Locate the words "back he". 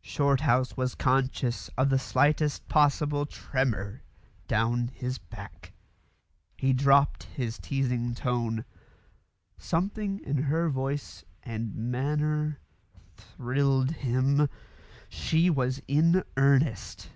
5.18-6.72